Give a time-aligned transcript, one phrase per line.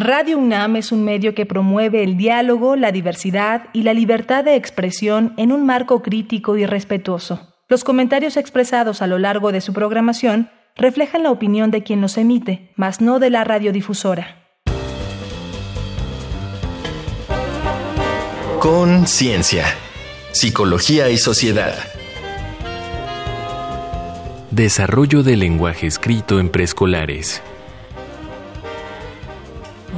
[0.00, 4.54] Radio UNAM es un medio que promueve el diálogo, la diversidad y la libertad de
[4.54, 7.56] expresión en un marco crítico y respetuoso.
[7.68, 12.16] Los comentarios expresados a lo largo de su programación reflejan la opinión de quien los
[12.16, 14.46] emite, mas no de la radiodifusora.
[18.60, 19.64] Conciencia,
[20.30, 21.74] psicología y sociedad.
[24.52, 27.42] Desarrollo del lenguaje escrito en preescolares.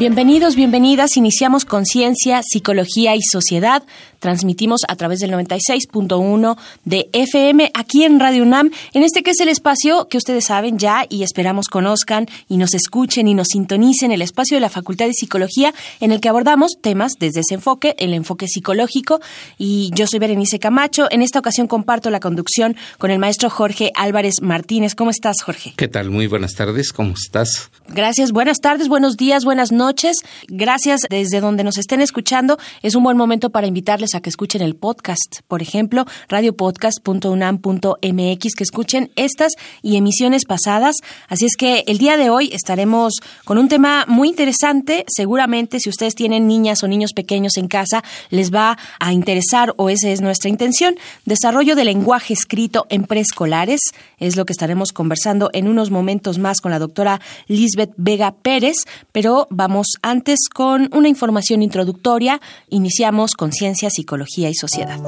[0.00, 1.18] Bienvenidos, bienvenidas.
[1.18, 3.82] Iniciamos Conciencia, Psicología y Sociedad.
[4.20, 9.40] Transmitimos a través del 96.1 de FM aquí en Radio UNAM, en este que es
[9.40, 14.12] el espacio que ustedes saben ya y esperamos conozcan y nos escuchen y nos sintonicen,
[14.12, 17.96] el espacio de la Facultad de Psicología en el que abordamos temas desde ese enfoque,
[17.98, 19.20] el enfoque psicológico.
[19.58, 21.08] Y yo soy Berenice Camacho.
[21.10, 24.94] En esta ocasión comparto la conducción con el maestro Jorge Álvarez Martínez.
[24.94, 25.72] ¿Cómo estás, Jorge?
[25.76, 26.10] ¿Qué tal?
[26.10, 26.92] Muy buenas tardes.
[26.92, 27.70] ¿Cómo estás?
[27.88, 28.32] Gracias.
[28.32, 30.18] Buenas tardes, buenos días, buenas noches.
[30.48, 32.58] Gracias desde donde nos estén escuchando.
[32.82, 38.64] Es un buen momento para invitarles a que escuchen el podcast, por ejemplo, radiopodcast.unam.mx, que
[38.64, 39.52] escuchen estas
[39.82, 40.96] y emisiones pasadas.
[41.28, 45.04] Así es que el día de hoy estaremos con un tema muy interesante.
[45.08, 49.90] Seguramente si ustedes tienen niñas o niños pequeños en casa, les va a interesar o
[49.90, 50.96] esa es nuestra intención.
[51.24, 53.80] Desarrollo del lenguaje escrito en preescolares
[54.18, 58.76] es lo que estaremos conversando en unos momentos más con la doctora Lisbeth Vega Pérez,
[59.12, 62.40] pero vamos antes con una información introductoria.
[62.68, 64.98] Iniciamos con ciencias Psicología y Sociedad.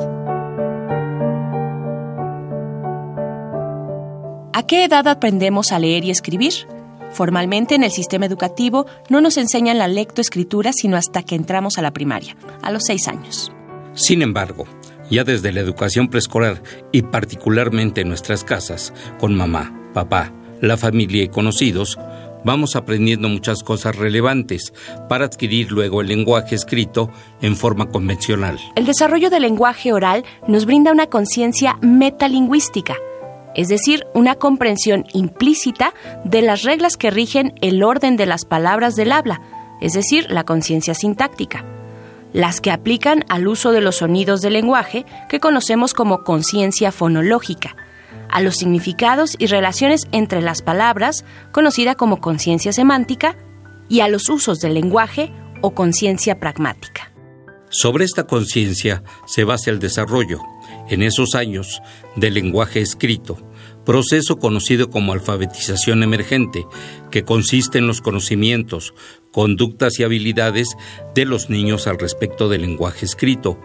[4.53, 6.53] ¿A qué edad aprendemos a leer y escribir?
[7.11, 11.83] Formalmente en el sistema educativo no nos enseñan la lectoescritura sino hasta que entramos a
[11.83, 13.51] la primaria, a los seis años.
[13.95, 14.67] Sin embargo,
[15.11, 21.23] ya desde la educación preescolar y particularmente en nuestras casas, con mamá, papá, la familia
[21.23, 21.99] y conocidos,
[22.45, 24.73] vamos aprendiendo muchas cosas relevantes
[25.09, 28.59] para adquirir luego el lenguaje escrito en forma convencional.
[28.77, 32.97] El desarrollo del lenguaje oral nos brinda una conciencia metalingüística,
[33.55, 35.95] es decir, una comprensión implícita
[36.25, 39.41] de las reglas que rigen el orden de las palabras del habla,
[39.81, 41.65] es decir, la conciencia sintáctica
[42.33, 47.77] las que aplican al uso de los sonidos del lenguaje que conocemos como conciencia fonológica,
[48.33, 53.37] a los significados y relaciones entre las palabras, conocida como conciencia semántica,
[53.89, 57.13] y a los usos del lenguaje o conciencia pragmática.
[57.69, 60.41] Sobre esta conciencia se basa el desarrollo,
[60.89, 61.81] en esos años,
[62.17, 63.39] del lenguaje escrito,
[63.85, 66.67] proceso conocido como alfabetización emergente,
[67.11, 68.95] que consiste en los conocimientos,
[69.31, 70.69] conductas y habilidades
[71.15, 73.59] de los niños al respecto del lenguaje escrito,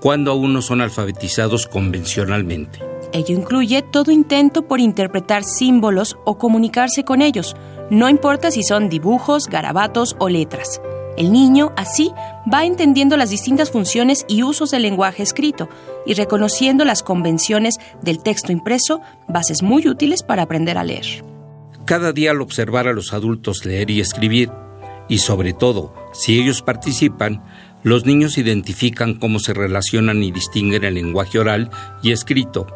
[0.00, 2.80] cuando aún no son alfabetizados convencionalmente.
[3.12, 7.56] Ello incluye todo intento por interpretar símbolos o comunicarse con ellos,
[7.90, 10.80] no importa si son dibujos, garabatos o letras.
[11.16, 12.12] El niño, así,
[12.52, 15.68] va entendiendo las distintas funciones y usos del lenguaje escrito
[16.06, 21.24] y reconociendo las convenciones del texto impreso, bases muy útiles para aprender a leer.
[21.84, 24.50] Cada día al observar a los adultos leer y escribir,
[25.08, 27.42] y sobre todo, si ellos participan,
[27.82, 31.70] los niños identifican cómo se relacionan y distinguen el lenguaje oral
[32.02, 32.66] y escrito,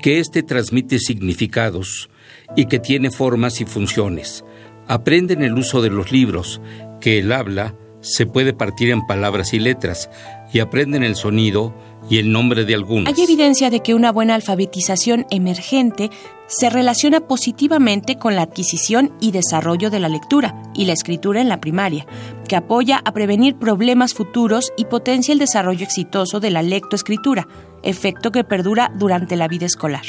[0.00, 2.10] que éste transmite significados
[2.56, 4.44] y que tiene formas y funciones.
[4.88, 6.60] Aprenden el uso de los libros,
[7.00, 10.10] que el habla se puede partir en palabras y letras,
[10.52, 11.74] y aprenden el sonido
[12.08, 13.12] y el nombre de algunos.
[13.12, 16.10] Hay evidencia de que una buena alfabetización emergente
[16.46, 21.48] se relaciona positivamente con la adquisición y desarrollo de la lectura y la escritura en
[21.48, 22.06] la primaria,
[22.48, 27.48] que apoya a prevenir problemas futuros y potencia el desarrollo exitoso de la lectoescritura,
[27.82, 30.04] efecto que perdura durante la vida escolar.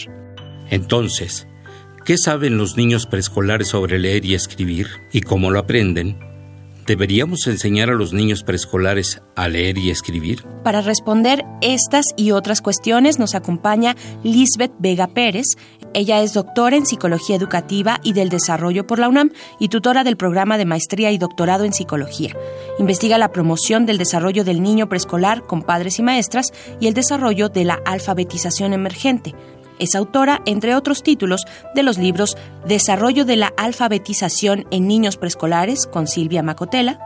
[0.69, 1.47] Entonces,
[2.05, 6.32] ¿qué saben los niños preescolares sobre leer y escribir y cómo lo aprenden?
[6.85, 10.43] ¿Deberíamos enseñar a los niños preescolares a leer y escribir?
[10.63, 15.45] Para responder estas y otras cuestiones nos acompaña Lisbeth Vega Pérez.
[15.93, 20.17] Ella es doctora en Psicología Educativa y del Desarrollo por la UNAM y tutora del
[20.17, 22.35] programa de maestría y doctorado en Psicología.
[22.79, 27.47] Investiga la promoción del desarrollo del niño preescolar con padres y maestras y el desarrollo
[27.47, 29.33] de la alfabetización emergente.
[29.83, 31.45] Es autora, entre otros títulos,
[31.75, 37.01] de los libros Desarrollo de la alfabetización en niños preescolares con Silvia Macotela,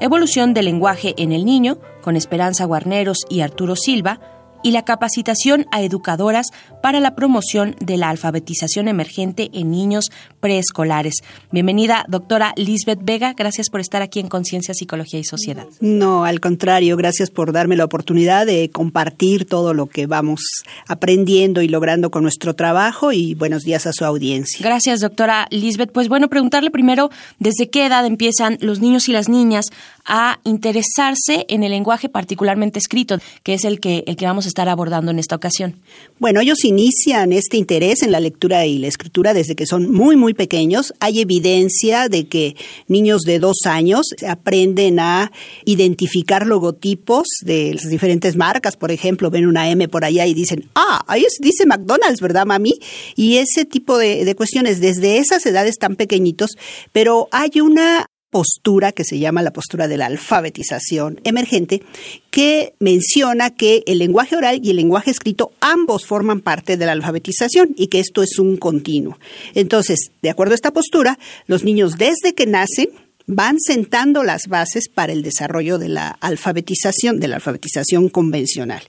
[0.00, 4.18] Evolución del lenguaje en el niño con Esperanza Guarneros y Arturo Silva,
[4.62, 6.48] y la capacitación a educadoras
[6.82, 10.10] para la promoción de la alfabetización emergente en niños
[10.40, 11.16] preescolares.
[11.50, 13.34] Bienvenida, doctora Lisbeth Vega.
[13.34, 15.66] Gracias por estar aquí en Conciencia, Psicología y Sociedad.
[15.80, 20.40] No, al contrario, gracias por darme la oportunidad de compartir todo lo que vamos
[20.86, 24.64] aprendiendo y logrando con nuestro trabajo y buenos días a su audiencia.
[24.64, 25.92] Gracias, doctora Lisbeth.
[25.92, 29.70] Pues bueno, preguntarle primero desde qué edad empiezan los niños y las niñas
[30.04, 34.48] a interesarse en el lenguaje particularmente escrito, que es el que, el que vamos a
[34.48, 35.76] estar abordando en esta ocasión.
[36.18, 40.16] Bueno, ellos inician este interés en la lectura y la escritura desde que son muy,
[40.16, 40.92] muy pequeños.
[41.00, 42.56] Hay evidencia de que
[42.88, 45.32] niños de dos años aprenden a
[45.64, 48.76] identificar logotipos de las diferentes marcas.
[48.76, 52.74] Por ejemplo, ven una M por allá y dicen, ah, ahí dice McDonald's, ¿verdad, mami?
[53.16, 56.56] Y ese tipo de, de cuestiones desde esas edades tan pequeñitos,
[56.92, 61.82] pero hay una postura que se llama la postura de la alfabetización emergente,
[62.30, 66.92] que menciona que el lenguaje oral y el lenguaje escrito ambos forman parte de la
[66.92, 69.18] alfabetización y que esto es un continuo.
[69.54, 72.88] Entonces, de acuerdo a esta postura, los niños desde que nacen
[73.34, 78.82] van sentando las bases para el desarrollo de la alfabetización, de la alfabetización convencional.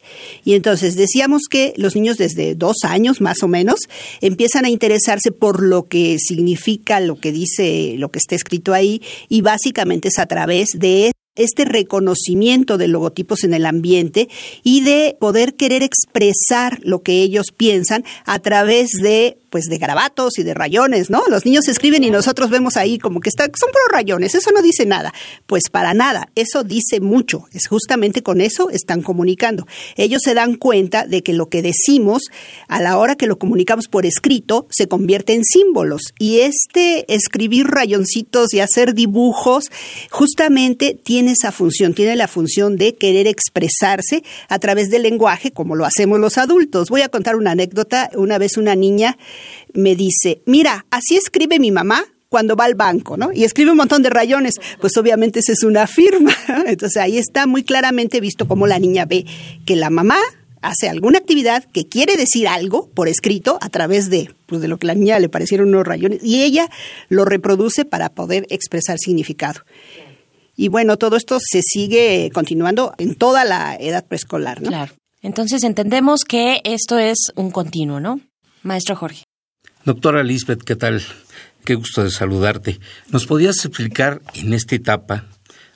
[0.43, 3.79] Y entonces decíamos que los niños desde dos años más o menos
[4.21, 9.01] empiezan a interesarse por lo que significa lo que dice, lo que está escrito ahí,
[9.29, 14.29] y básicamente es a través de este reconocimiento de logotipos en el ambiente
[14.63, 20.39] y de poder querer expresar lo que ellos piensan a través de pues de garabatos
[20.39, 21.21] y de rayones, ¿no?
[21.29, 24.63] Los niños escriben y nosotros vemos ahí como que está, son puros rayones, eso no
[24.63, 25.13] dice nada.
[25.45, 29.67] Pues para nada, eso dice mucho, es justamente con eso están comunicando.
[29.95, 32.23] Ellos se dan cuenta de que lo que decimos
[32.67, 37.67] a la hora que lo comunicamos por escrito se convierte en símbolos y este escribir
[37.67, 39.65] rayoncitos y hacer dibujos
[40.09, 45.75] justamente tiene esa función, tiene la función de querer expresarse a través del lenguaje como
[45.75, 46.89] lo hacemos los adultos.
[46.89, 49.15] Voy a contar una anécdota, una vez una niña
[49.73, 53.31] me dice, mira, así escribe mi mamá cuando va al banco, ¿no?
[53.31, 56.33] Y escribe un montón de rayones, pues obviamente esa es una firma.
[56.65, 59.25] Entonces ahí está muy claramente visto cómo la niña ve
[59.65, 60.17] que la mamá
[60.63, 64.79] hace alguna actividad que quiere decir algo por escrito a través de, pues de lo
[64.79, 66.69] que la niña le parecieron unos rayones y ella
[67.09, 69.61] lo reproduce para poder expresar significado.
[70.55, 74.69] Y bueno, todo esto se sigue continuando en toda la edad preescolar, ¿no?
[74.69, 74.93] Claro.
[75.21, 78.19] Entonces entendemos que esto es un continuo, ¿no?
[78.61, 79.22] Maestro Jorge.
[79.85, 81.01] Doctora Lisbeth, ¿qué tal?
[81.65, 82.79] Qué gusto de saludarte.
[83.09, 85.25] ¿Nos podías explicar en esta etapa,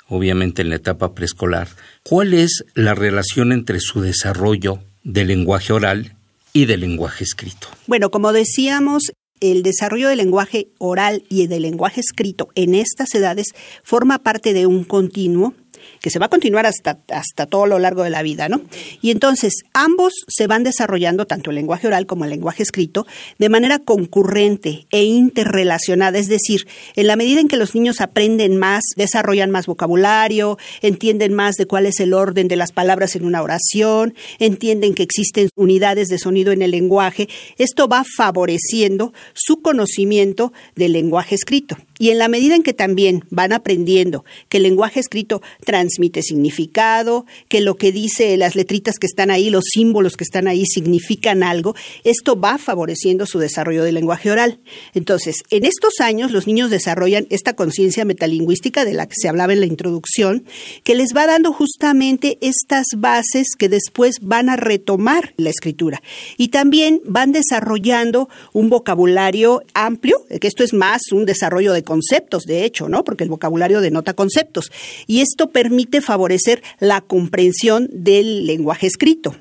[0.08, 1.68] obviamente en la etapa preescolar,
[2.04, 6.16] cuál es la relación entre su desarrollo del lenguaje oral
[6.54, 7.68] y del lenguaje escrito?
[7.86, 9.12] Bueno, como decíamos,
[9.42, 13.48] el desarrollo del lenguaje oral y del lenguaje escrito en estas edades
[13.84, 15.54] forma parte de un continuo
[16.02, 18.62] que se va a continuar hasta, hasta todo lo largo de la vida, ¿no?
[19.02, 23.06] Y entonces ambos se van desarrollando, tanto el lenguaje oral como el lenguaje escrito,
[23.38, 28.58] de manera concurrente e interrelacionada, es decir, en la medida en que los niños aprenden
[28.58, 33.26] más, desarrollan más vocabulario, entienden más de cuál es el orden de las palabras en
[33.26, 39.62] una oración, entienden que existen unidades de sonido en el lenguaje, esto va favoreciendo su
[39.62, 41.78] conocimiento del lenguaje escrito.
[42.00, 47.26] Y en la medida en que también van aprendiendo que el lenguaje escrito transmite significado,
[47.50, 51.44] que lo que dice las letritas que están ahí, los símbolos que están ahí significan
[51.44, 54.60] algo, esto va favoreciendo su desarrollo del lenguaje oral.
[54.94, 59.54] Entonces, en estos años los niños desarrollan esta conciencia metalingüística de la que se hablaba
[59.54, 60.46] en la introducción,
[60.84, 66.02] que les va dando justamente estas bases que después van a retomar la escritura.
[66.38, 72.44] Y también van desarrollando un vocabulario amplio, que esto es más un desarrollo de conceptos,
[72.44, 73.06] de hecho, ¿no?
[73.06, 74.70] Porque el vocabulario denota conceptos.
[75.08, 79.36] Y esto permite favorecer la comprensión del lenguaje escrito.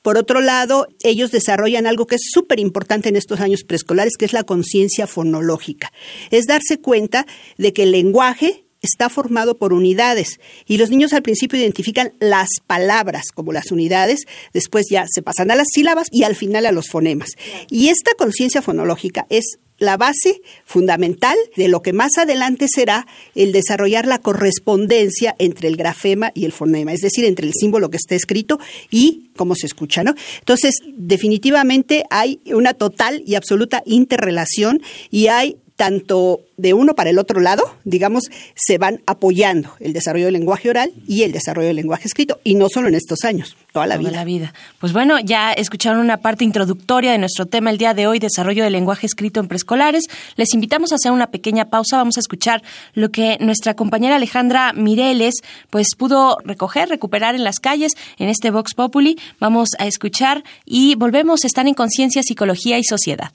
[0.00, 4.24] Por otro lado, ellos desarrollan algo que es súper importante en estos años preescolares, que
[4.24, 5.92] es la conciencia fonológica.
[6.30, 7.26] Es darse cuenta
[7.58, 12.48] de que el lenguaje está formado por unidades y los niños al principio identifican las
[12.66, 14.20] palabras como las unidades,
[14.54, 17.30] después ya se pasan a las sílabas y al final a los fonemas.
[17.68, 23.50] Y esta conciencia fonológica es la base fundamental de lo que más adelante será el
[23.50, 27.96] desarrollar la correspondencia entre el grafema y el fonema, es decir, entre el símbolo que
[27.96, 28.60] está escrito
[28.90, 30.14] y cómo se escucha, ¿no?
[30.38, 37.18] Entonces, definitivamente hay una total y absoluta interrelación y hay tanto de uno para el
[37.18, 41.76] otro lado, digamos, se van apoyando el desarrollo del lenguaje oral y el desarrollo del
[41.76, 44.18] lenguaje escrito, y no solo en estos años, toda la toda vida.
[44.18, 44.54] la vida.
[44.78, 48.62] Pues bueno, ya escucharon una parte introductoria de nuestro tema el día de hoy, desarrollo
[48.62, 50.04] del lenguaje escrito en preescolares.
[50.36, 54.74] Les invitamos a hacer una pequeña pausa, vamos a escuchar lo que nuestra compañera Alejandra
[54.74, 55.36] Mireles
[55.70, 59.16] pues pudo recoger, recuperar en las calles en este Vox Populi.
[59.38, 63.32] Vamos a escuchar y volvemos, están en conciencia, psicología y sociedad.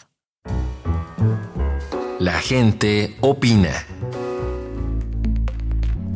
[2.25, 3.70] La gente opina.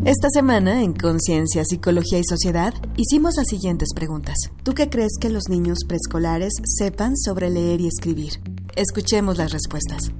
[0.06, 4.36] Esta semana, en Conciencia, Psicología y Sociedad, hicimos las siguientes preguntas.
[4.64, 8.42] ¿Tú qué crees que los niños preescolares sepan sobre leer y escribir?
[8.76, 10.12] Escuchemos las respuestas.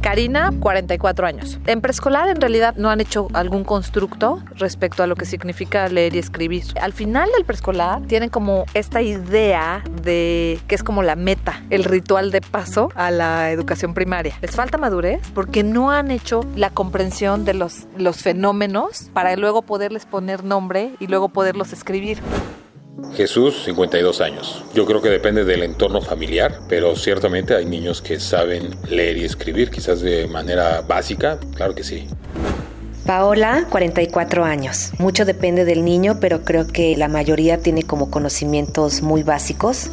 [0.00, 1.58] Karina, 44 años.
[1.66, 6.14] En preescolar en realidad no han hecho algún constructo respecto a lo que significa leer
[6.14, 6.64] y escribir.
[6.80, 11.84] Al final del preescolar tienen como esta idea de que es como la meta, el
[11.84, 14.34] ritual de paso a la educación primaria.
[14.40, 19.62] Les falta madurez porque no han hecho la comprensión de los, los fenómenos para luego
[19.62, 22.18] poderles poner nombre y luego poderlos escribir.
[23.14, 24.64] Jesús, 52 años.
[24.74, 29.24] Yo creo que depende del entorno familiar, pero ciertamente hay niños que saben leer y
[29.24, 32.06] escribir, quizás de manera básica, claro que sí.
[33.04, 34.92] Paola, 44 años.
[34.98, 39.90] Mucho depende del niño, pero creo que la mayoría tiene como conocimientos muy básicos.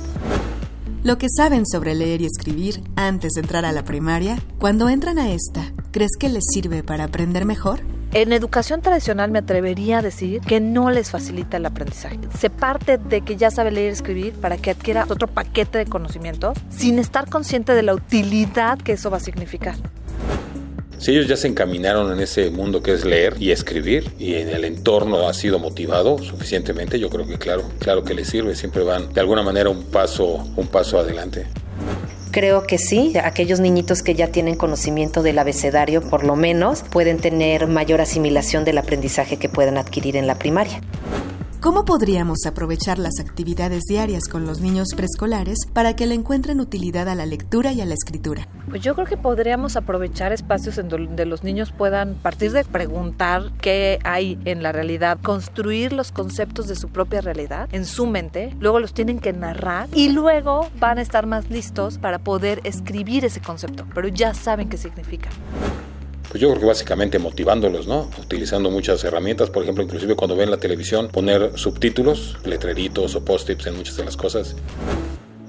[1.03, 5.19] Lo que saben sobre leer y escribir antes de entrar a la primaria, cuando entran
[5.19, 7.79] a esta, ¿crees que les sirve para aprender mejor?
[8.13, 12.17] En educación tradicional me atrevería a decir que no les facilita el aprendizaje.
[12.39, 15.85] Se parte de que ya sabe leer y escribir para que adquiera otro paquete de
[15.85, 19.75] conocimientos sin estar consciente de la utilidad que eso va a significar.
[20.99, 24.49] Si ellos ya se encaminaron en ese mundo que es leer y escribir y en
[24.49, 28.83] el entorno ha sido motivado suficientemente, yo creo que claro, claro que les sirve, siempre
[28.83, 31.45] van de alguna manera un paso, un paso adelante.
[32.37, 37.17] Creo que sí, aquellos niñitos que ya tienen conocimiento del abecedario, por lo menos, pueden
[37.17, 40.79] tener mayor asimilación del aprendizaje que puedan adquirir en la primaria.
[41.59, 47.09] ¿Cómo podríamos aprovechar las actividades diarias con los niños preescolares para que le encuentren utilidad
[47.09, 48.47] a la lectura y a la escritura?
[48.69, 53.51] Pues yo creo que podríamos aprovechar espacios en donde los niños puedan partir de preguntar
[53.59, 58.55] qué hay en la realidad, construir los conceptos de su propia realidad en su mente,
[58.59, 63.25] luego los tienen que narrar y luego van a estar más listos para poder escribir
[63.25, 65.31] ese concepto, pero ya saben qué significa.
[66.29, 68.09] Pues yo creo que básicamente motivándolos, ¿no?
[68.19, 73.67] Utilizando muchas herramientas, por ejemplo, inclusive cuando ven la televisión, poner subtítulos, letreritos o post-its
[73.67, 74.55] en muchas de las cosas.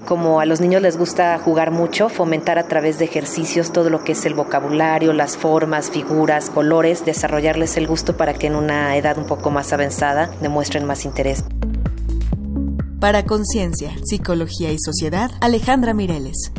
[0.06, 4.04] Como a los niños les gusta jugar mucho, fomentar a través de ejercicios todo lo
[4.04, 8.96] que es el vocabulario, las formas, figuras, colores, desarrollarles el gusto para que en una
[8.96, 11.44] edad un poco más avanzada demuestren más interés.
[13.00, 16.52] Para Conciencia, Psicología y Sociedad, Alejandra Mireles.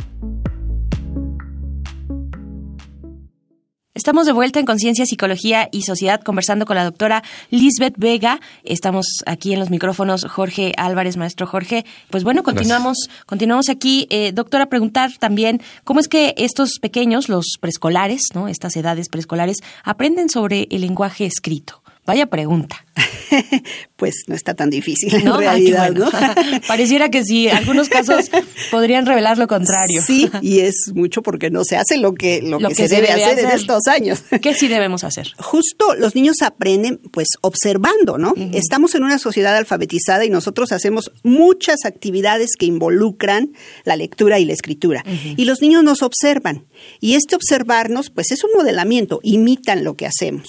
[4.00, 8.40] Estamos de vuelta en Conciencia, Psicología y Sociedad conversando con la doctora Lisbeth Vega.
[8.64, 11.84] Estamos aquí en los micrófonos Jorge Álvarez, maestro Jorge.
[12.08, 14.06] Pues bueno, continuamos, continuamos aquí.
[14.08, 18.48] Eh, doctora, preguntar también cómo es que estos pequeños, los preescolares, ¿no?
[18.48, 21.82] Estas edades preescolares, aprenden sobre el lenguaje escrito.
[22.06, 22.86] Vaya pregunta.
[23.96, 25.34] pues no está tan difícil en ¿No?
[25.36, 26.10] Ay, qué realidad, bueno.
[26.10, 26.60] ¿no?
[26.68, 28.30] Pareciera que sí, algunos casos
[28.70, 30.02] podrían revelar lo contrario.
[30.02, 32.88] Sí, y es mucho porque no se hace lo que, lo Lo que, que se,
[32.88, 33.60] se debe, debe hacer, en hacer.
[33.60, 34.22] estos años.
[34.42, 35.32] ¿Qué sí debemos hacer?
[35.38, 38.34] Justo los niños aprenden pues observando, ¿no?
[38.52, 43.52] Estamos en una sociedad alfabetizada y nosotros hacemos muchas actividades que involucran
[43.84, 45.04] la lectura y la escritura.
[45.36, 46.66] Y los niños nos observan.
[47.00, 50.46] Y este observarnos pues es un modelamiento, imitan lo que hacemos.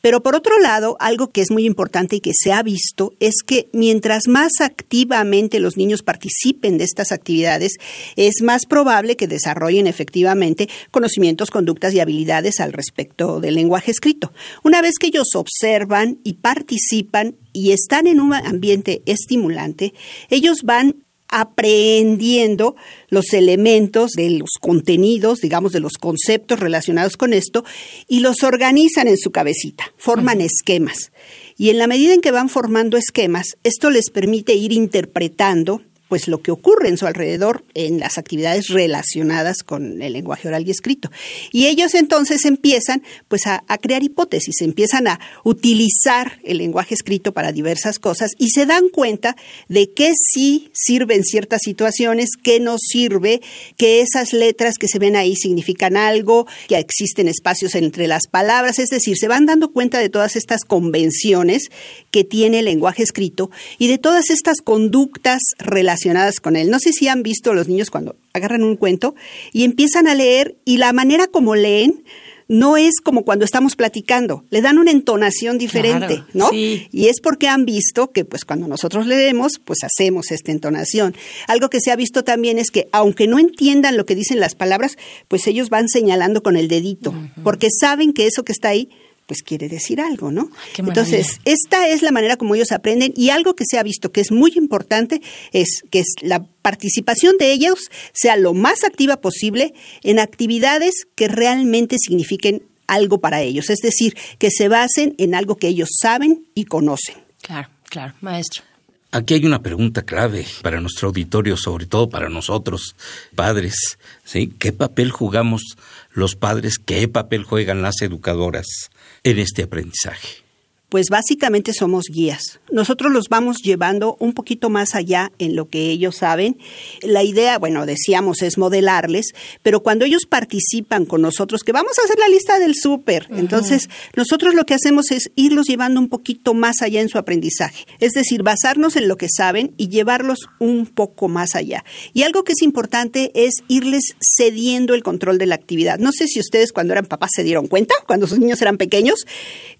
[0.00, 3.42] Pero por otro lado, algo que es muy importante y que se ha visto es
[3.44, 7.78] que mientras más activamente los niños participen de estas actividades,
[8.16, 14.32] es más probable que desarrollen efectivamente conocimientos, conductas y habilidades al respecto del lenguaje escrito.
[14.62, 19.92] Una vez que ellos observan y participan y están en un ambiente estimulante,
[20.30, 22.74] ellos van aprehendiendo
[23.08, 27.64] los elementos de los contenidos, digamos, de los conceptos relacionados con esto,
[28.08, 31.12] y los organizan en su cabecita, forman esquemas.
[31.60, 36.26] Y en la medida en que van formando esquemas, esto les permite ir interpretando pues
[36.26, 40.72] lo que ocurre en su alrededor en las actividades relacionadas con el lenguaje oral y
[40.72, 41.08] escrito.
[41.52, 47.52] Y ellos entonces empiezan pues a, crear hipótesis, empiezan a utilizar el lenguaje escrito para
[47.52, 49.36] diversas cosas y se dan cuenta
[49.68, 53.40] de que sí sirve en ciertas situaciones, que no sirve,
[53.76, 58.80] que esas letras que se ven ahí significan algo, que existen espacios entre las palabras,
[58.80, 61.70] es decir, se van dando cuenta de todas estas convenciones
[62.10, 66.70] que tiene el lenguaje escrito y de todas estas conductas relacionadas relacionadas con él.
[66.70, 69.14] No sé si han visto los niños cuando agarran un cuento
[69.52, 72.04] y empiezan a leer y la manera como leen
[72.48, 76.50] no es como cuando estamos platicando, le dan una entonación diferente, ¿no?
[76.52, 81.14] Y es porque han visto que pues cuando nosotros leemos, pues hacemos esta entonación.
[81.46, 84.56] Algo que se ha visto también es que aunque no entiendan lo que dicen las
[84.56, 84.96] palabras,
[85.28, 87.14] pues ellos van señalando con el dedito,
[87.44, 88.88] porque saben que eso que está ahí
[89.30, 90.50] pues quiere decir algo, ¿no?
[90.76, 94.20] Entonces, esta es la manera como ellos aprenden y algo que se ha visto que
[94.20, 95.22] es muy importante
[95.52, 99.72] es que la participación de ellos sea lo más activa posible
[100.02, 105.54] en actividades que realmente signifiquen algo para ellos, es decir, que se basen en algo
[105.54, 107.14] que ellos saben y conocen.
[107.40, 108.64] Claro, claro, maestro.
[109.12, 112.96] Aquí hay una pregunta clave para nuestro auditorio, sobre todo para nosotros,
[113.36, 113.96] padres.
[114.24, 114.52] ¿sí?
[114.58, 115.76] ¿Qué papel jugamos
[116.10, 116.78] los padres?
[116.78, 118.90] ¿Qué papel juegan las educadoras
[119.22, 120.49] en este aprendizaje?
[120.90, 122.60] Pues básicamente somos guías.
[122.70, 126.58] Nosotros los vamos llevando un poquito más allá en lo que ellos saben.
[127.00, 129.32] La idea, bueno, decíamos, es modelarles,
[129.62, 133.88] pero cuando ellos participan con nosotros, que vamos a hacer la lista del súper, entonces
[134.16, 137.86] nosotros lo que hacemos es irlos llevando un poquito más allá en su aprendizaje.
[138.00, 141.84] Es decir, basarnos en lo que saben y llevarlos un poco más allá.
[142.12, 145.98] Y algo que es importante es irles cediendo el control de la actividad.
[145.98, 149.24] No sé si ustedes cuando eran papás se dieron cuenta, cuando sus niños eran pequeños,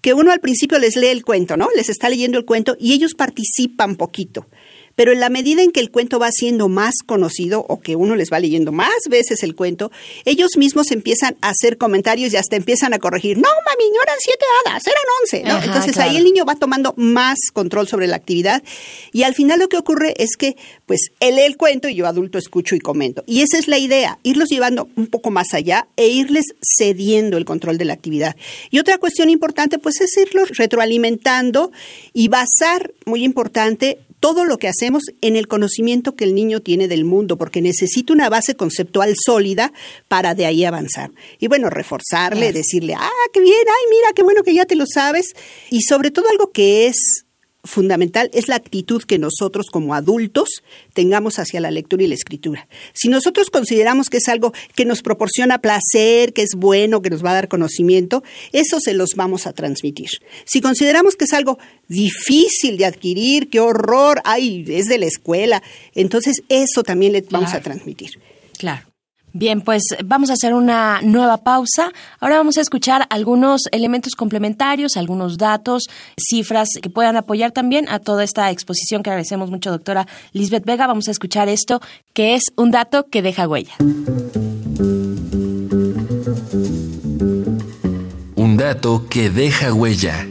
[0.01, 1.67] que uno al principio les lee el cuento, ¿no?
[1.75, 4.47] Les está leyendo el cuento y ellos participan poquito.
[4.95, 8.15] Pero en la medida en que el cuento va siendo más conocido o que uno
[8.15, 9.91] les va leyendo más veces el cuento,
[10.25, 13.37] ellos mismos empiezan a hacer comentarios y hasta empiezan a corregir.
[13.37, 15.43] No, mami, no eran siete hadas, eran once.
[15.43, 15.63] ¿no?
[15.63, 18.63] Entonces ahí el niño va tomando más control sobre la actividad
[19.11, 20.55] y al final lo que ocurre es que
[20.85, 23.23] pues él lee el cuento y yo adulto escucho y comento.
[23.27, 27.45] Y esa es la idea, irlos llevando un poco más allá e irles cediendo el
[27.45, 28.35] control de la actividad.
[28.69, 31.71] Y otra cuestión importante pues es irlos retroalimentando
[32.13, 36.87] y basar, muy importante, todo lo que hacemos en el conocimiento que el niño tiene
[36.87, 39.73] del mundo, porque necesita una base conceptual sólida
[40.07, 41.11] para de ahí avanzar.
[41.39, 44.85] Y bueno, reforzarle, decirle, ah, qué bien, ay, mira, qué bueno que ya te lo
[44.85, 45.33] sabes.
[45.71, 47.25] Y sobre todo algo que es
[47.63, 50.63] fundamental es la actitud que nosotros como adultos
[50.93, 52.67] tengamos hacia la lectura y la escritura.
[52.93, 57.23] Si nosotros consideramos que es algo que nos proporciona placer, que es bueno, que nos
[57.23, 60.09] va a dar conocimiento, eso se los vamos a transmitir.
[60.45, 65.61] Si consideramos que es algo difícil de adquirir, qué horror, ay, es de la escuela,
[65.93, 68.19] entonces eso también le vamos a transmitir.
[68.57, 68.90] Claro.
[69.33, 71.91] Bien, pues vamos a hacer una nueva pausa.
[72.19, 75.83] Ahora vamos a escuchar algunos elementos complementarios, algunos datos,
[76.17, 80.85] cifras que puedan apoyar también a toda esta exposición que agradecemos mucho, doctora Lisbeth Vega.
[80.85, 81.81] Vamos a escuchar esto,
[82.13, 83.73] que es un dato que deja huella.
[88.35, 90.27] Un dato que deja huella.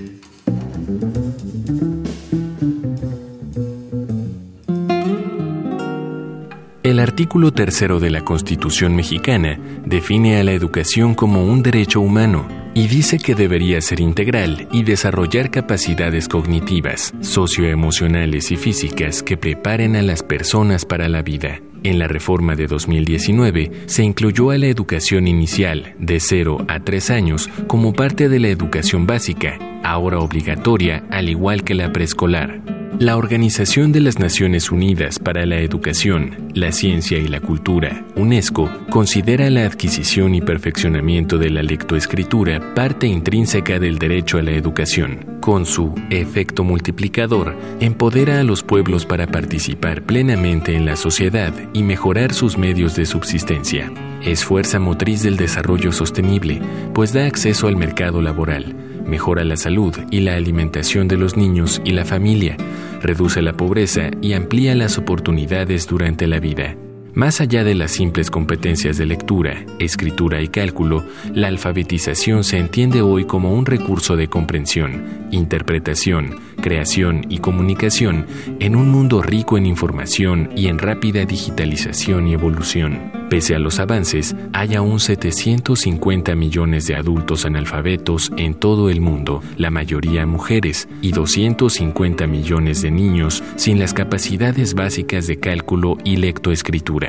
[6.90, 12.48] El artículo tercero de la Constitución mexicana define a la educación como un derecho humano
[12.74, 19.94] y dice que debería ser integral y desarrollar capacidades cognitivas, socioemocionales y físicas que preparen
[19.94, 21.60] a las personas para la vida.
[21.84, 27.10] En la reforma de 2019 se incluyó a la educación inicial de 0 a 3
[27.10, 32.79] años como parte de la educación básica, ahora obligatoria al igual que la preescolar.
[32.98, 38.68] La Organización de las Naciones Unidas para la Educación, la Ciencia y la Cultura, UNESCO,
[38.90, 45.38] considera la adquisición y perfeccionamiento de la lectoescritura parte intrínseca del derecho a la educación.
[45.40, 51.82] Con su efecto multiplicador, empodera a los pueblos para participar plenamente en la sociedad y
[51.82, 53.90] mejorar sus medios de subsistencia.
[54.22, 56.60] Es fuerza motriz del desarrollo sostenible,
[56.92, 58.74] pues da acceso al mercado laboral,
[59.10, 62.56] mejora la salud y la alimentación de los niños y la familia,
[63.02, 66.76] reduce la pobreza y amplía las oportunidades durante la vida.
[67.14, 73.02] Más allá de las simples competencias de lectura, escritura y cálculo, la alfabetización se entiende
[73.02, 78.26] hoy como un recurso de comprensión, interpretación, creación y comunicación
[78.60, 83.20] en un mundo rico en información y en rápida digitalización y evolución.
[83.30, 89.40] Pese a los avances, hay aún 750 millones de adultos analfabetos en todo el mundo,
[89.56, 96.16] la mayoría mujeres, y 250 millones de niños sin las capacidades básicas de cálculo y
[96.16, 96.99] lectoescritura.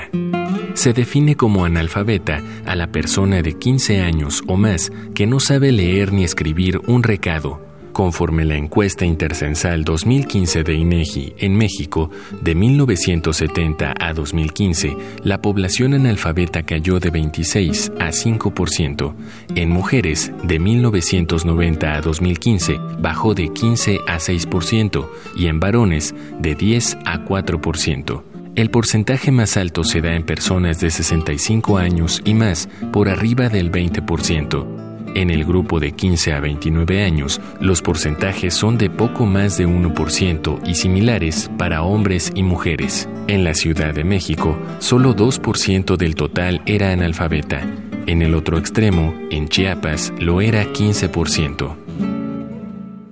[0.73, 5.71] Se define como analfabeta a la persona de 15 años o más que no sabe
[5.71, 7.59] leer ni escribir un recado,
[7.91, 12.09] Conforme la encuesta intercensal 2015 de INEGI en México,
[12.41, 19.13] de 1970 a 2015, la población analfabeta cayó de 26 a 5%.
[19.55, 26.55] En mujeres, de 1990 a 2015, bajó de 15 a 6% y en varones, de
[26.55, 28.30] 10 a 4%.
[28.53, 33.47] El porcentaje más alto se da en personas de 65 años y más, por arriba
[33.47, 35.13] del 20%.
[35.15, 39.67] En el grupo de 15 a 29 años, los porcentajes son de poco más de
[39.67, 43.07] 1% y similares para hombres y mujeres.
[43.27, 47.61] En la Ciudad de México, solo 2% del total era analfabeta.
[48.05, 52.20] En el otro extremo, en Chiapas, lo era 15%.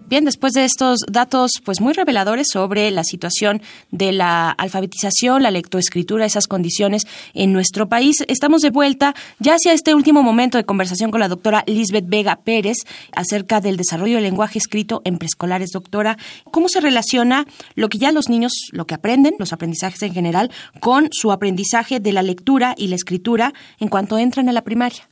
[0.09, 5.51] Bien, después de estos datos pues muy reveladores sobre la situación de la alfabetización, la
[5.51, 10.63] lectoescritura, esas condiciones en nuestro país, estamos de vuelta ya hacia este último momento de
[10.63, 12.77] conversación con la doctora Lisbeth Vega Pérez
[13.15, 15.69] acerca del desarrollo del lenguaje escrito en preescolares.
[15.69, 16.17] Doctora,
[16.49, 17.45] ¿cómo se relaciona
[17.75, 21.99] lo que ya los niños, lo que aprenden, los aprendizajes en general, con su aprendizaje
[21.99, 25.07] de la lectura y la escritura en cuanto entran a la primaria?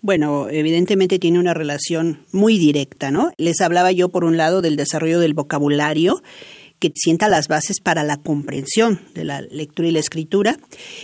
[0.00, 3.32] Bueno, evidentemente tiene una relación muy directa, ¿no?
[3.36, 6.22] Les hablaba yo, por un lado, del desarrollo del vocabulario
[6.78, 10.58] que sienta las bases para la comprensión de la lectura y la escritura.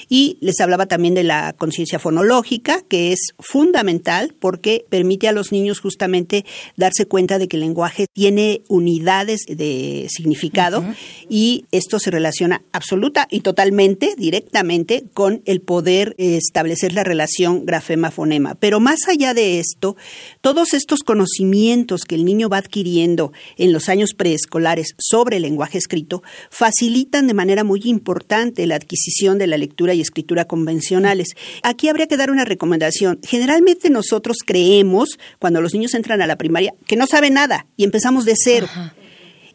[0.08, 5.52] Y les hablaba también de la conciencia fonológica, que es fundamental porque permite a los
[5.52, 6.44] niños justamente
[6.76, 10.84] darse cuenta de que el lenguaje tiene unidades de significado
[11.28, 18.54] y esto se relaciona absoluta y totalmente, directamente, con el poder establecer la relación grafema-fonema.
[18.54, 19.96] Pero más allá de esto,
[20.44, 25.78] todos estos conocimientos que el niño va adquiriendo en los años preescolares sobre el lenguaje,
[25.78, 31.28] escrito facilitan de manera muy importante la adquisición de la lectura y escritura convencionales.
[31.62, 33.20] Aquí habría que dar una recomendación.
[33.22, 37.84] Generalmente nosotros creemos, cuando los niños entran a la primaria, que no saben nada y
[37.84, 38.68] empezamos de cero.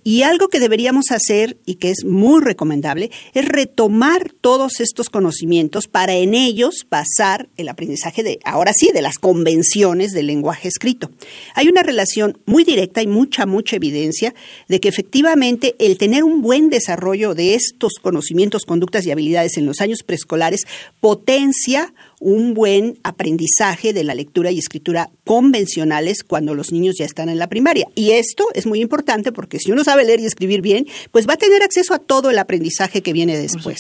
[0.04, 5.88] Y algo que deberíamos hacer y que es muy recomendable es retomar todos estos conocimientos
[5.88, 11.12] para en ellos pasar el aprendizaje de, ahora sí, de las convenciones del lenguaje escrito.
[11.56, 14.34] Hay una relación muy directa y mucha, mucha evidencia
[14.68, 19.66] de que efectivamente el tener un buen desarrollo de estos conocimientos, conductas y habilidades en
[19.66, 20.66] los años preescolares
[21.00, 27.30] potencia un buen aprendizaje de la lectura y escritura convencionales cuando los niños ya están
[27.30, 27.88] en la primaria.
[27.96, 31.34] Y esto es muy importante porque si uno sabe leer y escribir bien, pues va
[31.34, 33.80] a tener acceso a todo el aprendizaje que viene después.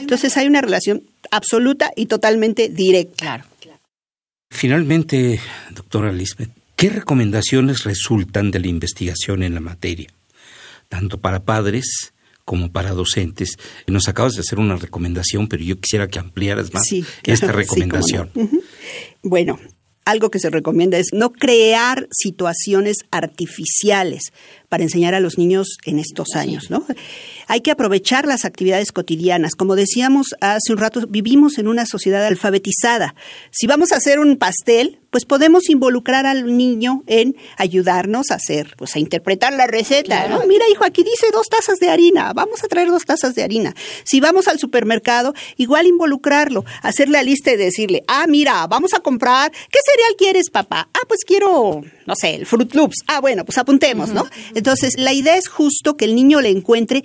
[0.00, 3.16] Entonces hay una relación absoluta y totalmente directa.
[3.16, 3.44] Claro.
[4.50, 5.40] Finalmente,
[5.74, 10.08] doctora Lisbeth, ¿qué recomendaciones resultan de la investigación en la materia?
[10.88, 12.12] Tanto para padres
[12.52, 13.56] como para docentes.
[13.86, 16.82] Nos acabas de hacer una recomendación, pero yo quisiera que ampliaras más
[17.24, 18.30] esta recomendación.
[19.22, 19.58] Bueno,
[20.04, 24.34] algo que se recomienda es no crear situaciones artificiales
[24.68, 26.84] para enseñar a los niños en estos años, ¿no?
[27.52, 29.56] Hay que aprovechar las actividades cotidianas.
[29.56, 33.14] Como decíamos hace un rato, vivimos en una sociedad alfabetizada.
[33.50, 38.74] Si vamos a hacer un pastel, pues podemos involucrar al niño en ayudarnos a hacer,
[38.78, 40.26] pues a interpretar la receta.
[40.28, 40.46] ¿no?
[40.46, 43.74] Mira, hijo, aquí dice dos tazas de harina, vamos a traer dos tazas de harina.
[44.04, 49.00] Si vamos al supermercado, igual involucrarlo, hacer la lista y decirle, ah, mira, vamos a
[49.00, 50.88] comprar, ¿qué cereal quieres, papá?
[50.94, 53.00] Ah, pues quiero, no sé, el Fruit Loops.
[53.08, 54.24] Ah, bueno, pues apuntemos, ¿no?
[54.54, 57.04] Entonces, la idea es justo que el niño le encuentre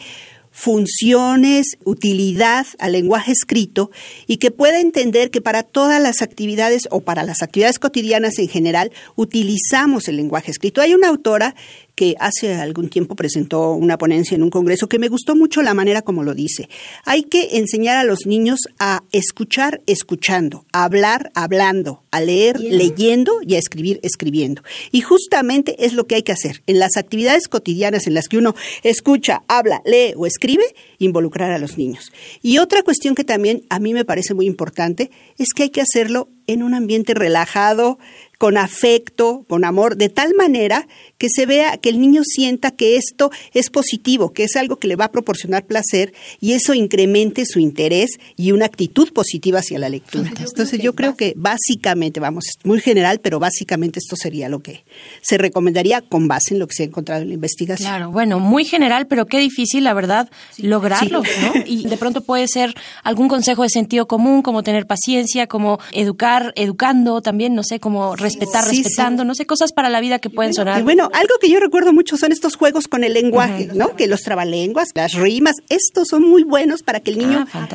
[0.57, 3.91] funciones, utilidad al lenguaje escrito
[4.25, 8.47] y que pueda entender que para todas las actividades o para las actividades cotidianas en
[8.47, 10.81] general utilizamos el lenguaje escrito.
[10.81, 11.53] Hay una autora
[11.97, 15.73] que hace algún tiempo presentó una ponencia en un congreso que me gustó mucho la
[15.73, 16.69] manera como lo dice.
[17.05, 23.39] Hay que enseñar a los niños a escuchar escuchando, a hablar hablando, a leer leyendo
[23.41, 24.61] y a escribir escribiendo.
[24.91, 26.61] Y justamente es lo que hay que hacer.
[26.67, 30.65] En las actividades cotidianas en las que uno escucha, habla, lee o escribe,
[30.99, 32.11] involucrar a los niños.
[32.43, 35.81] Y otra cuestión que también a mí me parece muy importante es que hay que
[35.81, 37.99] hacerlo en un ambiente relajado,
[38.37, 42.95] con afecto, con amor, de tal manera que se vea, que el niño sienta que
[42.95, 47.45] esto es positivo, que es algo que le va a proporcionar placer y eso incremente
[47.45, 50.31] su interés y una actitud positiva hacia la lectura.
[50.39, 54.83] Entonces yo creo que básicamente, vamos, muy general, pero básicamente esto sería lo que
[55.21, 57.89] se recomendaría con base en lo que se ha encontrado en la investigación.
[57.89, 61.53] Claro, bueno, muy general, pero qué difícil, la verdad, lograrlo, ¿no?
[61.65, 66.53] Y de pronto puede ser algún consejo de sentido común, como tener paciencia, como educar,
[66.55, 70.53] educando también, no sé, como respetar, respetando, no sé, cosas para la vida que pueden
[70.53, 70.79] sonar.
[70.79, 73.95] Y bueno, algo que yo recuerdo mucho son estos juegos con el lenguaje, ¿no?
[73.95, 77.67] Que los trabalenguas, las rimas, estos son muy buenos para que el niño Ah,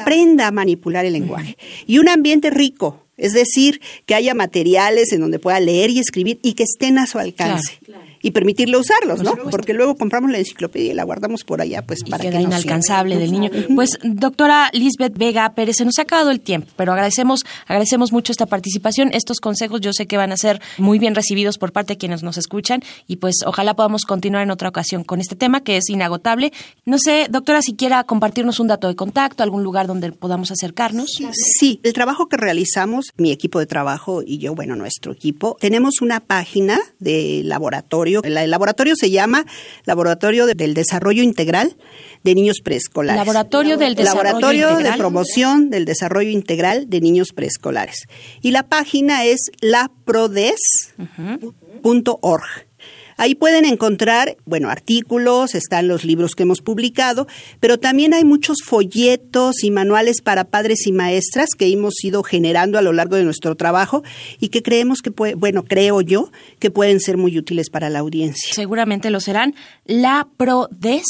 [0.00, 0.46] aprenda.
[0.46, 1.56] a manipular el lenguaje.
[1.86, 6.38] Y un ambiente rico, es decir, que haya materiales en donde pueda leer y escribir
[6.42, 7.78] y que estén a su alcance.
[8.26, 9.36] Y permitirle usarlos, ¿no?
[9.52, 12.38] Porque luego compramos la enciclopedia y la guardamos por allá, pues y para queda que
[12.38, 13.52] no inalcanzable del niño.
[13.72, 18.32] Pues doctora Lisbeth Vega Pérez, se nos ha acabado el tiempo, pero agradecemos agradecemos mucho
[18.32, 21.92] esta participación, estos consejos yo sé que van a ser muy bien recibidos por parte
[21.92, 25.60] de quienes nos escuchan y pues ojalá podamos continuar en otra ocasión con este tema
[25.60, 26.52] que es inagotable.
[26.84, 31.10] No sé, doctora, si quiera compartirnos un dato de contacto, algún lugar donde podamos acercarnos.
[31.60, 36.00] Sí, el trabajo que realizamos, mi equipo de trabajo y yo, bueno, nuestro equipo, tenemos
[36.00, 38.15] una página de laboratorio.
[38.24, 39.44] El laboratorio se llama
[39.84, 41.76] Laboratorio del Desarrollo Integral
[42.22, 43.18] de Niños Preescolares.
[43.18, 44.92] Laboratorio del Desarrollo Laboratorio Integral.
[44.92, 48.04] de Promoción del Desarrollo Integral de Niños Preescolares.
[48.42, 50.56] Y la página es laprodes.org.
[53.16, 57.26] Ahí pueden encontrar, bueno, artículos, están los libros que hemos publicado,
[57.60, 62.78] pero también hay muchos folletos y manuales para padres y maestras que hemos ido generando
[62.78, 64.02] a lo largo de nuestro trabajo
[64.38, 68.00] y que creemos que, puede, bueno, creo yo, que pueden ser muy útiles para la
[68.00, 68.52] audiencia.
[68.52, 69.54] Seguramente lo serán.
[69.86, 71.04] La PRODES.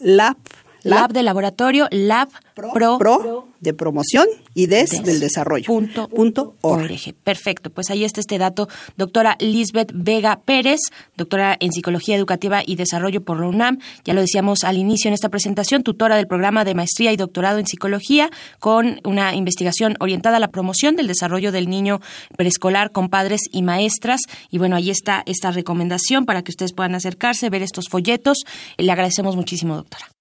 [0.00, 0.36] Lab,
[0.84, 5.64] Lab de laboratorio, Lab Pro, Pro de promoción y des, del desarrollo.
[5.66, 6.90] Punto, punto org.
[6.90, 7.14] org.
[7.24, 8.68] Perfecto, pues ahí está este dato.
[8.96, 10.80] Doctora Lisbeth Vega Pérez,
[11.16, 13.78] doctora en Psicología Educativa y Desarrollo por la UNAM.
[14.04, 17.58] Ya lo decíamos al inicio en esta presentación, tutora del programa de maestría y doctorado
[17.58, 22.00] en psicología con una investigación orientada a la promoción del desarrollo del niño
[22.36, 24.20] preescolar con padres y maestras.
[24.50, 28.44] Y bueno, ahí está esta recomendación para que ustedes puedan acercarse, ver estos folletos.
[28.76, 30.17] Le agradecemos muchísimo, doctora.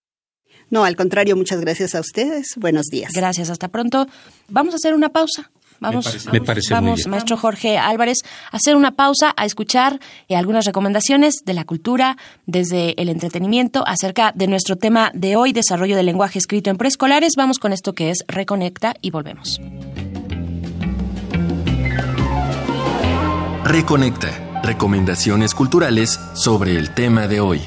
[0.70, 2.54] No, al contrario, muchas gracias a ustedes.
[2.58, 3.12] Buenos días.
[3.14, 4.08] Gracias, hasta pronto.
[4.50, 5.50] Vamos a hacer una pausa.
[5.80, 7.10] Vamos, Me parece- vamos, me parece muy vamos, bien.
[7.12, 8.18] maestro Jorge Álvarez,
[8.52, 13.84] a hacer una pausa, a escuchar eh, algunas recomendaciones de la cultura, desde el entretenimiento,
[13.88, 17.34] acerca de nuestro tema de hoy, desarrollo del lenguaje escrito en preescolares.
[17.38, 19.62] Vamos con esto que es Reconecta y volvemos.
[23.64, 24.62] Reconecta.
[24.64, 27.62] Recomendaciones culturales sobre el tema de hoy.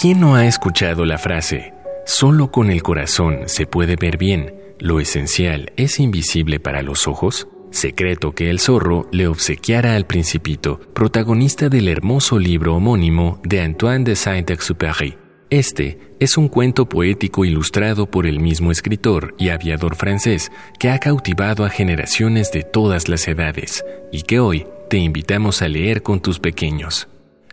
[0.00, 1.74] ¿Quién no ha escuchado la frase,
[2.06, 7.48] solo con el corazón se puede ver bien, lo esencial es invisible para los ojos?
[7.72, 14.04] Secreto que el zorro le obsequiara al principito, protagonista del hermoso libro homónimo de Antoine
[14.04, 15.18] de Saint-Exupéry.
[15.50, 21.00] Este es un cuento poético ilustrado por el mismo escritor y aviador francés que ha
[21.00, 26.20] cautivado a generaciones de todas las edades y que hoy te invitamos a leer con
[26.20, 27.08] tus pequeños.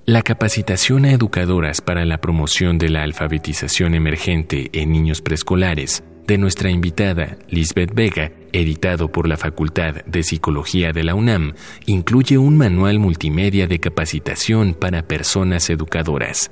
[0.07, 6.37] La capacitación a educadoras para la promoción de la alfabetización emergente en niños preescolares de
[6.37, 11.55] nuestra invitada Lisbeth Vega, editado por la Facultad de Psicología de la UNAM,
[11.87, 16.51] incluye un manual multimedia de capacitación para personas educadoras.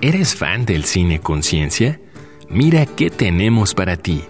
[0.00, 2.00] ¿Eres fan del cine conciencia?
[2.48, 4.22] Mira qué tenemos para ti.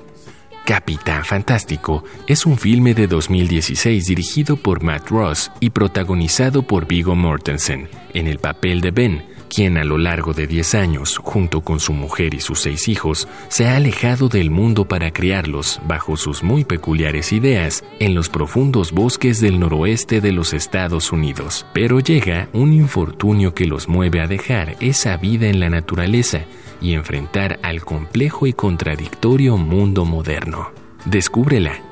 [0.67, 7.15] Capitán Fantástico es un filme de 2016 dirigido por Matt Ross y protagonizado por Viggo
[7.15, 11.81] Mortensen en el papel de Ben, quien a lo largo de 10 años, junto con
[11.81, 16.43] su mujer y sus seis hijos, se ha alejado del mundo para criarlos bajo sus
[16.43, 21.67] muy peculiares ideas en los profundos bosques del noroeste de los Estados Unidos.
[21.73, 26.45] Pero llega un infortunio que los mueve a dejar esa vida en la naturaleza
[26.81, 30.71] y enfrentar al complejo y contradictorio mundo moderno.
[31.05, 31.86] Descúbrela.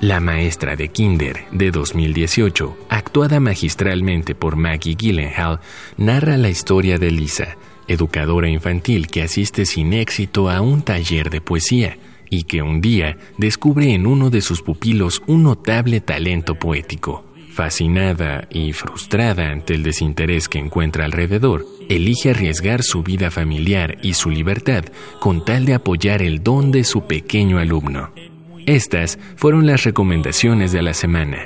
[0.00, 5.60] La maestra de Kinder de 2018, actuada magistralmente por Maggie Gyllenhaal,
[5.96, 7.56] narra la historia de Lisa,
[7.88, 11.96] educadora infantil que asiste sin éxito a un taller de poesía
[12.28, 17.24] y que un día descubre en uno de sus pupilos un notable talento poético.
[17.54, 24.12] Fascinada y frustrada ante el desinterés que encuentra alrededor, elige arriesgar su vida familiar y
[24.12, 24.84] su libertad
[25.20, 28.10] con tal de apoyar el don de su pequeño alumno.
[28.66, 31.38] Estas fueron las recomendaciones de la semana.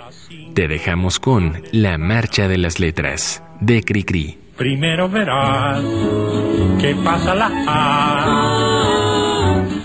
[0.54, 4.38] Te dejamos con La Marcha de las Letras, de Cricri.
[4.56, 5.82] Primero verás
[6.80, 8.80] que pasa la A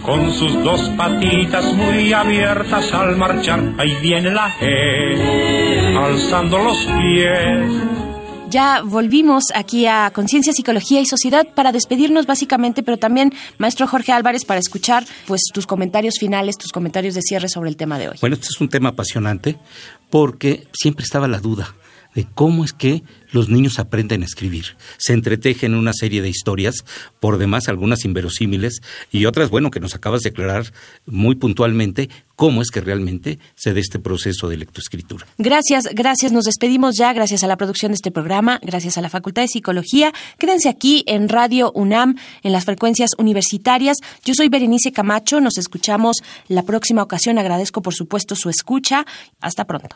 [0.01, 3.73] con sus dos patitas muy abiertas al marchar.
[3.79, 7.94] Ahí viene la G alzando los pies.
[8.49, 14.11] Ya volvimos aquí a Conciencia, Psicología y Sociedad para despedirnos básicamente, pero también, maestro Jorge
[14.11, 18.09] Álvarez, para escuchar pues tus comentarios finales, tus comentarios de cierre sobre el tema de
[18.09, 18.17] hoy.
[18.21, 19.57] Bueno, este es un tema apasionante
[20.09, 21.75] porque siempre estaba la duda
[22.15, 24.77] de cómo es que los niños aprenden a escribir.
[24.97, 26.85] Se entretejen una serie de historias,
[27.19, 30.71] por demás algunas inverosímiles y otras, bueno, que nos acabas de aclarar
[31.05, 35.27] muy puntualmente cómo es que realmente se da este proceso de lectoescritura.
[35.37, 36.31] Gracias, gracias.
[36.31, 39.49] Nos despedimos ya, gracias a la producción de este programa, gracias a la Facultad de
[39.49, 40.13] Psicología.
[40.37, 43.97] Quédense aquí en Radio UNAM, en las frecuencias universitarias.
[44.23, 47.37] Yo soy Berenice Camacho, nos escuchamos la próxima ocasión.
[47.37, 49.05] Agradezco, por supuesto, su escucha.
[49.41, 49.95] Hasta pronto.